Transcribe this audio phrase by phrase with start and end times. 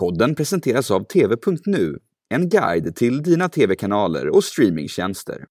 [0.00, 1.98] Podden presenteras av TV.nu,
[2.34, 5.44] en guide till dina tv-kanaler och streamingtjänster.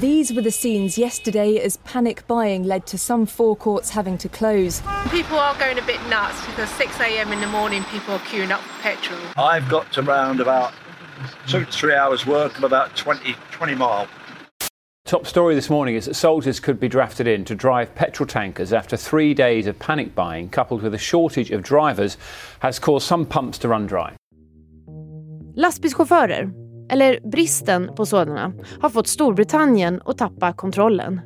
[0.00, 4.82] These were the scenes yesterday as panic buying led to some forecourts having to close.
[5.10, 7.32] People are going a bit nuts because 6 a.m.
[7.32, 9.20] in the morning people are queuing up for petrol.
[9.36, 10.72] I've got around about
[11.46, 14.06] two to three hours work of about 20, 20 mile.
[15.08, 18.72] Top story this morning is that soldiers could be drafted in to drive petrol tankers
[18.74, 22.18] after three days of panic buying, coupled with a shortage of drivers,
[22.58, 24.12] has caused some pumps to run dry.
[25.56, 26.52] Lastbilschaufförer,
[26.90, 31.20] eller bristen på sådana, har fått Storbritannien att tappa kontrollen.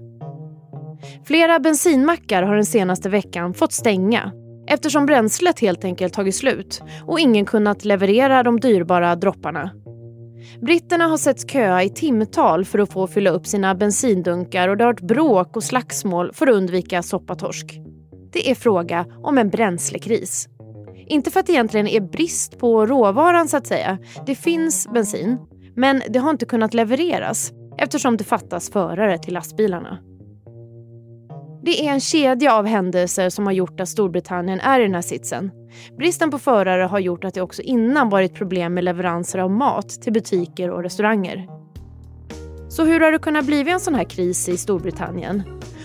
[1.24, 4.32] Flera bensinmackar har den senaste veckan fått stänga
[4.68, 9.70] eftersom bränslet helt enkelt tagit slut och ingen kunnat leverera de dyrbara dropparna.
[10.60, 14.84] Britterna har sett köa i timtal för att få fylla upp sina bensindunkar och det
[14.84, 17.80] har varit bråk och slagsmål för att undvika soppatorsk.
[18.32, 20.48] Det är fråga om en bränslekris.
[21.06, 23.98] Inte för att det egentligen är brist på råvaran så att säga.
[24.26, 25.38] Det finns bensin,
[25.76, 29.98] men det har inte kunnat levereras eftersom det fattas förare till lastbilarna.
[31.64, 35.02] Det är en kedja av händelser som har gjort att Storbritannien är i den här
[35.02, 35.50] sitsen.
[35.98, 39.88] Bristen på förare har gjort att det också innan varit problem med leveranser av mat
[39.88, 41.48] till butiker och restauranger.
[42.68, 45.42] Så hur har det kunnat bli en sån här kris i Storbritannien?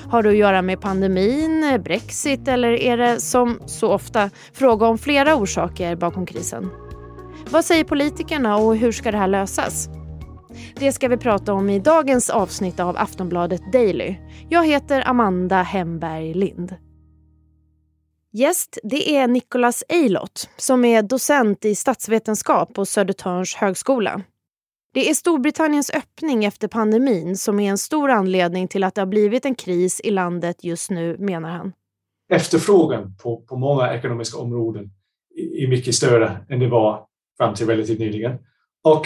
[0.10, 4.98] Har det att göra med pandemin, Brexit eller är det som så ofta fråga om
[4.98, 6.70] flera orsaker bakom krisen?
[7.52, 9.90] Vad säger politikerna och hur ska det här lösas?
[10.76, 14.16] Det ska vi prata om i dagens avsnitt av Aftonbladet Daily.
[14.50, 16.76] Jag heter Amanda Hemberg Lind.
[18.34, 24.22] Gäst det är Nicholas Eilott som är docent i statsvetenskap på Södertörns högskola.
[24.94, 29.06] Det är Storbritanniens öppning efter pandemin som är en stor anledning till att det har
[29.06, 31.74] blivit en kris i landet just nu, menar han.
[32.30, 34.90] Efterfrågan på, på många ekonomiska områden
[35.58, 37.06] är mycket större än det var
[37.38, 38.38] fram till relativt nyligen.
[38.84, 39.06] Och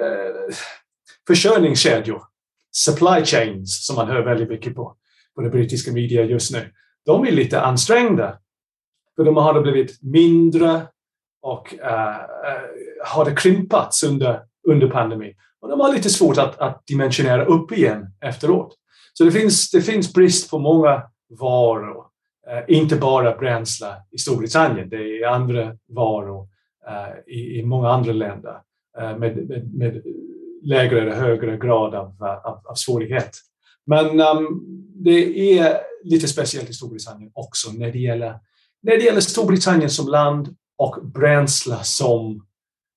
[0.00, 0.54] eh,
[1.26, 2.22] försörjningskedjor,
[2.72, 4.96] supply chains, som man hör väldigt mycket på,
[5.34, 6.72] på det brittiska media just nu,
[7.06, 8.38] de är lite ansträngda.
[9.16, 10.82] För de har blivit mindre
[11.42, 12.20] och uh,
[13.04, 15.34] har det krympats under, under pandemin.
[15.60, 18.76] Och de har lite svårt att, att dimensionera upp igen efteråt.
[19.12, 21.02] Så det finns, det finns brist på många
[21.40, 22.04] varor,
[22.50, 26.48] uh, inte bara bränsle i Storbritannien, det är andra varor
[26.88, 28.60] uh, i, i många andra länder
[29.18, 30.02] med, med, med
[30.62, 33.30] lägre eller högre grad av, av, av svårighet.
[33.86, 34.60] Men um,
[35.04, 38.38] det är lite speciellt i Storbritannien också när det gäller,
[38.82, 42.46] när det gäller Storbritannien som land och bränsle som,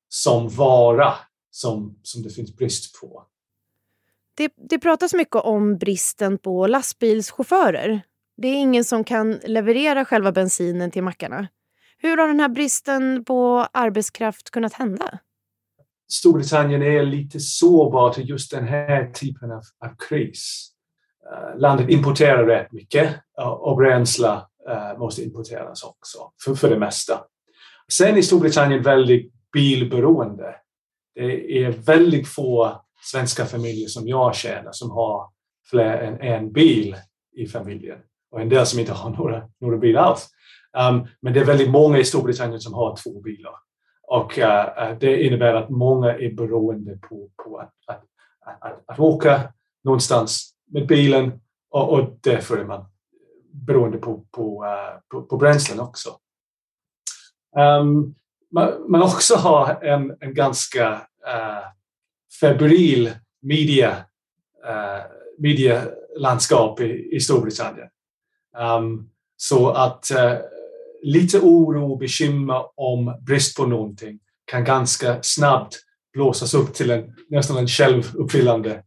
[0.10, 1.14] som vara
[1.52, 3.26] som, som det finns brist på.
[4.38, 8.02] Det, det pratas mycket om bristen på lastbilschaufförer.
[8.38, 11.48] Det är ingen som kan leverera själva bensinen till mackarna.
[11.98, 15.20] Hur har den här bristen på arbetskraft kunnat hända?
[16.14, 20.70] Storbritannien är lite sårbar till just den här typen av, av kris.
[21.32, 26.80] Uh, landet importerar rätt mycket uh, och bränsle uh, måste importeras också, för, för det
[26.80, 27.22] mesta.
[27.92, 30.56] Sen är Storbritannien väldigt bilberoende.
[31.16, 35.30] Det är väldigt få svenska familjer som jag känner som har
[35.70, 36.96] fler än en bil
[37.36, 38.00] i familjen
[38.32, 40.30] och en del som inte har några, några bilar alls.
[40.90, 43.54] Um, men det är väldigt många i Storbritannien som har två bilar.
[44.14, 48.04] Och uh, det innebär att många är beroende på, på att, att,
[48.60, 49.54] att, att åka
[49.84, 52.86] någonstans med bilen och, och därför är man
[53.52, 56.10] beroende på, på, uh, på, på bränslen också.
[57.58, 58.16] Um,
[58.52, 60.92] man, man, också har en, en ganska
[61.28, 61.68] uh,
[62.40, 63.90] febril media,
[64.70, 65.04] uh,
[65.38, 67.90] medielandskap i, i Storbritannien.
[68.58, 70.38] Um, så att uh,
[71.04, 75.76] lite oro och bekymmer om brist på någonting kan ganska snabbt
[76.14, 78.84] blåsas upp till en nästan en självuppfyllande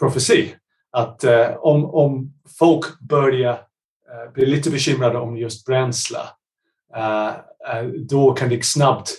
[0.00, 0.56] profetia.
[0.92, 6.18] Att eh, om, om folk börjar eh, bli lite bekymrade om just bränsle,
[6.96, 9.10] eh, eh då kan det snabbt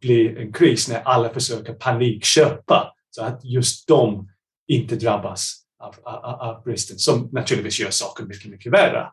[0.00, 4.28] bli en kris när alla försöker panikköpa så att just de
[4.68, 9.10] inte drabbas av, av, av bristen, som naturligtvis gör saker mycket, mycket värre.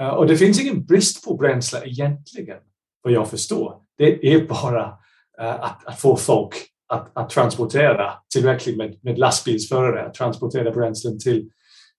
[0.00, 2.58] Eh, och det finns ingen brist på bränsle egentligen,
[3.02, 3.76] vad jag förstår.
[3.98, 4.98] Det är bara
[5.40, 6.54] eh, att, att, få folk
[6.88, 11.50] att, att transportera tillräckligt med, med lastbilsförare, att transportera bränslen till,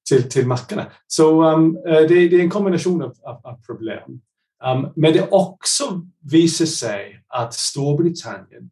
[0.09, 0.85] till, till mackarna.
[1.07, 4.21] Så um, eh, det, det, är en kombination av, av, av problem.
[4.65, 6.01] Um, men det också
[6.31, 8.69] visar sig att Storbritannien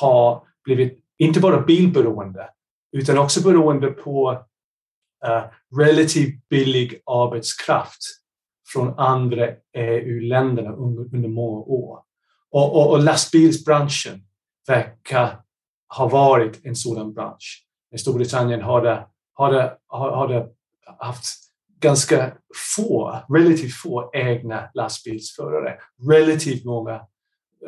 [0.00, 2.50] har blivit inte bara bilberoende
[2.92, 4.44] utan också beroende på
[5.78, 8.19] relativt billig arbetskraft
[8.72, 11.98] från andra EU-länderna under, under många år.
[12.50, 14.20] Och, och, och lastbilsbranschen
[14.68, 15.40] verkar
[15.96, 17.66] ha varit en sådan bransch.
[17.94, 20.48] I Storbritannien har det, har det, har det
[20.98, 21.36] haft
[21.80, 22.32] ganska
[22.76, 25.78] få, relativt få egna lastbilsförare.
[26.10, 26.94] Relativt många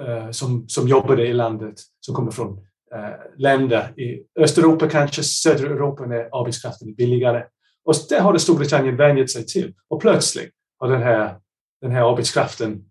[0.07, 2.59] eh, som, som jobbade i landet som kommer från
[2.95, 7.45] eh, länder i Östeuropa, kanske södra Europa, när arbetskraften är billigare.
[7.85, 9.75] Och det har det Storbritannien vänjat sig till.
[9.89, 10.53] Och plötsligt
[10.83, 11.37] har den här,
[11.81, 12.85] den här arbetskraften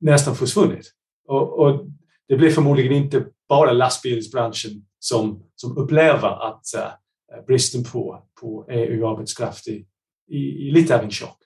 [0.00, 0.92] nästan försvunnit.
[1.28, 1.86] Och, och
[2.28, 9.68] det blir förmodligen inte bara lastbilsbranschen som, som upplever att uh, bristen på, på EU-arbetskraft
[9.68, 9.84] är,
[10.28, 11.38] i, i lite av en chock.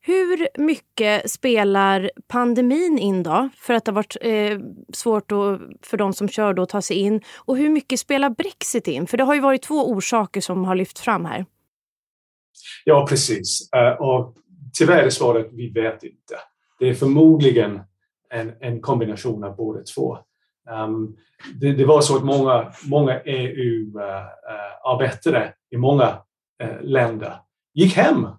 [0.00, 3.48] Hur mycket spelar pandemin in då?
[3.56, 4.58] För att det har varit eh,
[4.92, 7.20] svårt då, för de som kör då att ta sig in.
[7.36, 9.06] Och hur mycket spelar Brexit in?
[9.06, 11.46] För det har ju varit två orsaker som har lyft fram här.
[12.84, 13.70] Ja, precis.
[13.76, 14.36] Uh, och
[14.72, 16.34] tyvärr är svaret vi vet inte.
[16.78, 17.80] Det är förmodligen
[18.30, 20.18] en, en kombination av båda två.
[20.70, 21.16] Um,
[21.54, 26.18] det, det, var så att många, många EU-arbetare eh, uh, uh, i många
[26.62, 27.34] uh, länder
[27.74, 28.34] gick hem uh,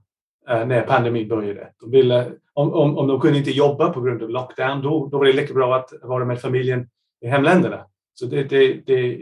[0.45, 1.71] när pandemin började.
[1.79, 5.17] De ville, om, om, om de kunde inte jobba på grund av lockdown, då, då
[5.17, 6.89] var det lika bra att vara med familjen
[7.21, 7.85] i hemländerna.
[8.13, 9.17] Så det, det, det,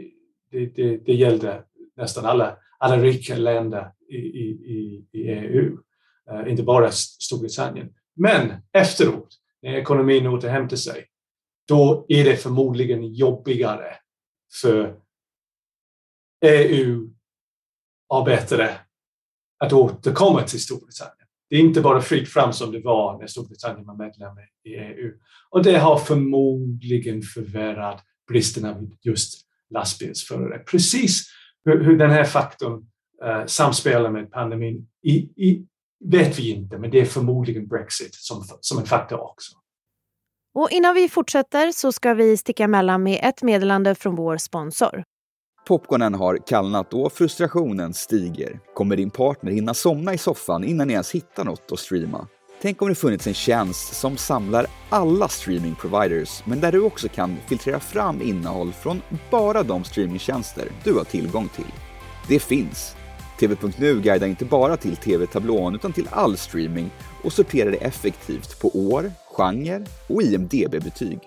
[0.50, 1.62] det, det, gällde
[1.96, 5.78] nästan alla, alla rika länder i, i, i EU,
[6.30, 7.88] Eh, inte bara Storbritannien.
[8.16, 9.28] Men efteråt,
[9.62, 11.06] när ekonomin återhämtar sig,
[11.68, 13.96] då är det förmodligen jobbigare
[14.60, 14.96] för
[16.44, 18.70] EU-arbetare
[19.58, 21.16] att återkomma till Storbritannien.
[21.50, 24.32] Det är inte bara fritt fram som det var när Storbritannien var medlem
[24.64, 25.12] i EU.
[25.50, 30.58] Och det har förmodligen förvärrat bristen av just lastbilsförare.
[30.58, 31.24] Precis
[31.64, 32.86] hur, hur den här faktorn
[33.24, 35.66] eh, samspelar med pandemin i, i,
[36.04, 39.52] vet vi inte, men det är förmodligen Brexit som, som en faktor också.
[40.54, 45.04] Och innan vi fortsätter så ska vi sticka emellan med ett meddelande från vår sponsor.
[45.66, 48.60] Popcornen har kallnat och frustrationen stiger.
[48.74, 52.28] Kommer din partner hinna somna i soffan innan ni ens hittar något att streama?
[52.62, 57.36] Tänk om det funnits en tjänst som samlar alla streamingproviders, men där du också kan
[57.48, 61.72] filtrera fram innehåll från bara de streamingtjänster du har tillgång till.
[62.28, 62.96] Det finns.
[63.40, 66.90] TV.nu guidar inte bara till TV-tablån utan till all streaming
[67.24, 71.18] och sorterar det effektivt på år, genre och IMDB-betyg.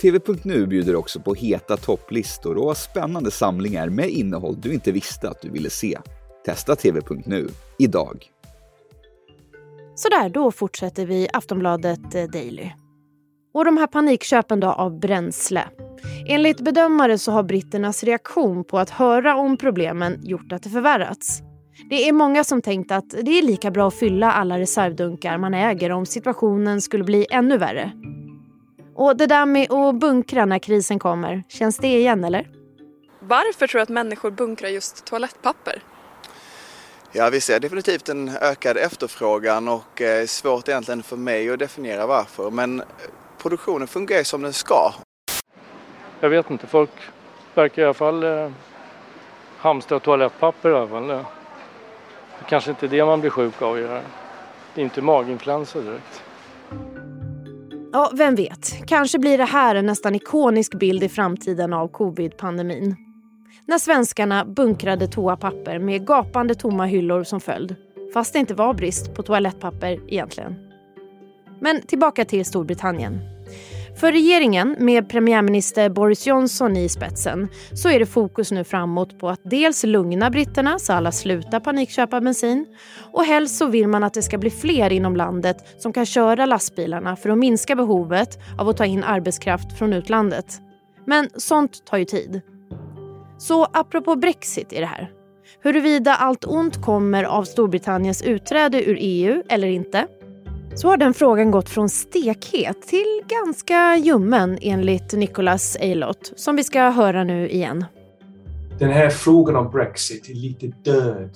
[0.00, 5.42] TV.nu bjuder också på heta topplistor och spännande samlingar med innehåll du inte visste att
[5.42, 5.98] du ville se.
[6.44, 8.30] Testa TV.nu idag.
[9.94, 12.70] Sådär, då fortsätter vi Aftonbladet eh, Daily.
[13.54, 15.64] Och de här panikköpen då av bränsle.
[16.26, 21.42] Enligt bedömare så har britternas reaktion på att höra om problemen gjort att det förvärrats.
[21.90, 25.54] Det är många som tänkt att det är lika bra att fylla alla reservdunkar man
[25.54, 27.92] äger om situationen skulle bli ännu värre.
[28.94, 32.50] Och det där med att bunkra när krisen kommer, känns det igen eller?
[33.20, 35.82] Varför tror du att människor bunkrar just toalettpapper?
[37.12, 42.06] Ja, vi ser definitivt en ökad efterfrågan och eh, svårt egentligen för mig att definiera
[42.06, 42.50] varför.
[42.50, 42.82] Men
[43.38, 44.92] produktionen fungerar som den ska.
[46.20, 46.90] Jag vet inte, folk
[47.54, 48.50] verkar i alla fall eh,
[49.58, 51.06] hamstra toalettpapper i alla fall.
[51.06, 51.24] Det
[52.48, 53.76] kanske inte är det man blir sjuk av.
[53.76, 56.22] Det är inte maginfluensa direkt.
[57.92, 58.86] Ja, vem vet?
[58.86, 62.96] Kanske blir det här en nästan ikonisk bild i framtiden av covid-pandemin.
[63.66, 67.76] När svenskarna bunkrade toapapper med gapande tomma hyllor som följd.
[68.14, 70.54] Fast det inte var brist på toalettpapper egentligen.
[71.60, 73.35] Men tillbaka till Storbritannien.
[73.96, 79.28] För regeringen, med premiärminister Boris Johnson i spetsen så är det fokus nu framåt på
[79.28, 82.66] att dels lugna britterna så alla slutar panikköpa bensin
[83.12, 86.46] och helst så vill man att det ska bli fler inom landet som kan köra
[86.46, 90.60] lastbilarna för att minska behovet av att ta in arbetskraft från utlandet.
[91.04, 92.40] Men sånt tar ju tid.
[93.38, 95.10] Så apropå Brexit i det här.
[95.62, 100.06] Huruvida allt ont kommer av Storbritanniens utträde ur EU eller inte
[100.76, 106.64] så har den frågan gått från stekhet till ganska ljummen enligt Nicholas Eilott som vi
[106.64, 107.84] ska höra nu igen.
[108.78, 111.30] Den här frågan om Brexit är lite död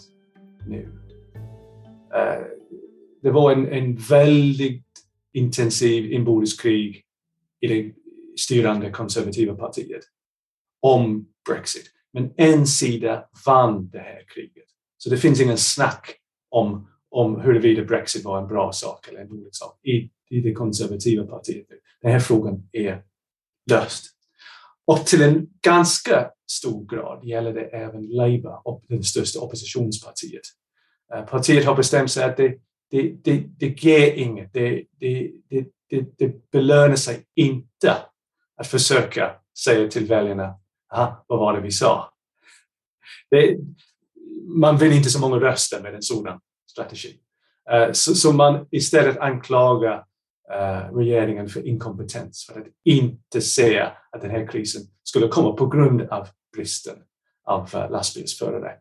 [0.68, 0.88] nu.
[2.14, 2.44] Eh,
[3.22, 4.86] det var en, en väldigt
[5.32, 7.02] intensiv inbördeskrig
[7.60, 7.92] i det
[8.40, 10.02] styrande konservativa partiet
[10.80, 11.90] om Brexit.
[12.12, 14.68] Men en sida vann det här kriget.
[14.98, 16.16] Så det finns ingen snack
[16.50, 20.52] om om huruvida Brexit var en bra sak eller en dålig sak i, i det
[20.52, 21.66] konservativa partiet.
[22.02, 23.02] Den här frågan är
[23.70, 24.04] löst.
[24.86, 30.42] Och till en ganska stor grad gäller det även Labour, det största oppositionspartiet.
[31.14, 32.58] Eh, partiet har bestämt sig att det,
[32.90, 34.52] det, det, det ger inget.
[34.52, 37.96] Det, det, det, det, det belönar sig inte
[38.56, 39.32] att försöka
[39.64, 40.54] säga till väljarna,
[41.26, 42.12] vad var det vi sa?
[43.30, 43.56] Det,
[44.46, 47.16] man vill inte så många röster med en sådan strategi.
[47.72, 50.04] Eh, så, så, man istället anklagar
[50.52, 53.80] eh, regeringen för inkompetens, för att inte se
[54.12, 56.96] att den här krisen skulle komma på grund av bristen
[57.46, 58.72] av eh, lastbilsförare.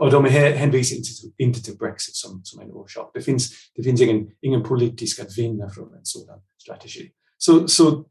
[0.00, 3.10] Och de hänvisar inte till, inte till Brexit som, som en orsak.
[3.14, 7.10] Det finns, det finns ingen, ingen politisk att vinna från en sådan strategi.
[7.36, 8.04] Så, så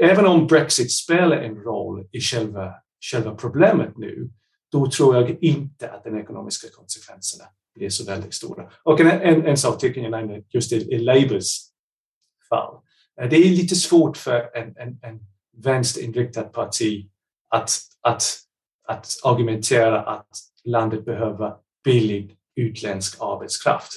[0.00, 2.74] även om Brexit spelar en roll i själva,
[3.12, 4.30] själva problemet nu,
[4.72, 8.70] då tror jag inte att de ekonomiska konsekvenserna är så väldigt stora.
[8.82, 11.70] Och en, en, en sak tycker jag nämnde just i, i Labours
[12.48, 12.74] fall.
[13.20, 15.20] Eh, det är lite svårt för en, en, en
[15.56, 17.10] vänsterinriktat parti
[17.48, 18.22] att, att,
[18.88, 20.28] att argumentera att
[20.64, 23.92] landet behöver billig utländsk arbetskraft.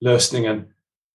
[0.00, 0.64] Lösningen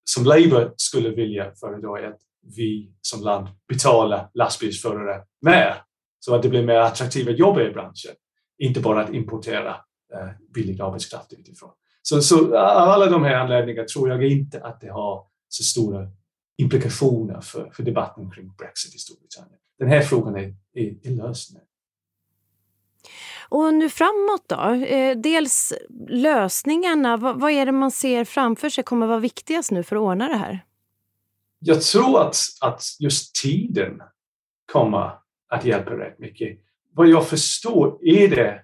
[0.03, 5.83] som Labour skulle vilja föredra är att vi som land betalar lastbilsförare mer
[6.19, 8.11] så att det blir mer attraktiva jobb i branschen.
[8.57, 9.75] Inte bara att importera
[10.53, 11.69] billig arbetskraft utifrån.
[12.01, 16.07] Så, så av alla de här anledningarna tror jag inte att det har så stora
[16.57, 19.59] implikationer för, för debatten kring Brexit i Storbritannien.
[19.79, 21.59] Den här frågan är, är, är löst nu.
[23.49, 24.85] Och nu framåt då?
[24.85, 25.73] Eh, dels
[26.09, 27.17] lösningarna.
[27.17, 30.27] Vad, vad, är det man ser framför sig kommer vara viktigast nu för att ordna
[30.27, 30.65] det här?
[31.59, 34.01] Jag tror att, att just tiden
[34.71, 35.11] kommer
[35.49, 36.59] att hjälpa rätt mycket.
[36.93, 38.63] Vad jag förstår är det,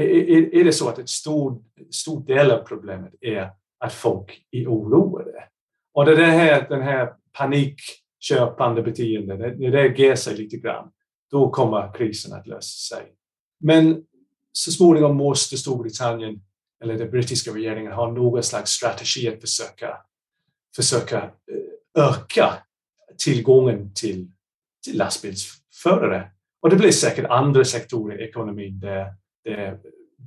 [0.00, 4.66] är, är det så att en stor, stor del av problemet är att folk är
[4.66, 5.48] oroade.
[5.94, 10.90] Och det här, den här panikköpande beteendet, när det ger sig lite grann,
[11.30, 13.12] då kommer krisen att lösa sig.
[13.60, 14.04] Men
[14.52, 16.40] så småningom måste Storbritannien
[16.82, 19.96] eller den brittiska regeringen ha någon slags strategi att försöka,
[20.76, 22.52] försöka eh, öka
[23.24, 24.30] tillgången till,
[24.84, 26.30] till lastbilsförare.
[26.62, 29.14] Och det blir säkert andra sektorer i ekonomin där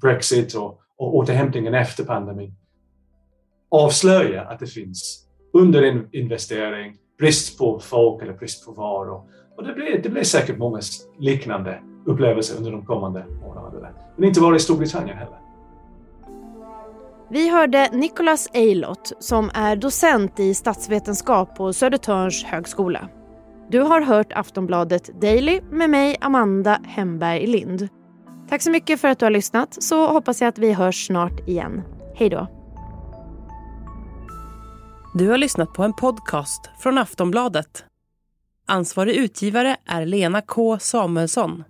[0.01, 2.53] Brexit och, och återhämtningen efter pandemin
[3.71, 9.23] avslöjar att det finns underinvestering, brist på folk eller brist på varor.
[9.57, 10.79] Och det blir, det blir säkert många
[11.19, 13.89] liknande upplevelser under de kommande månaderna.
[14.15, 15.37] Men inte bara i Storbritannien heller.
[17.31, 23.09] Vi hörde Nicholas Eilott som är docent i statsvetenskap på Södertörns högskola.
[23.69, 27.89] Du har hört Aftonbladet Daily med mig, Amanda Hemberg Lind.
[28.49, 31.47] Tack så mycket för att du har lyssnat så hoppas jag att vi hörs snart
[31.47, 31.81] igen.
[32.15, 32.47] Hej då!
[35.13, 37.85] Du har lyssnat på en podcast från Aftonbladet.
[38.67, 41.63] Ansvarig utgivare är Lena K Samuelsson.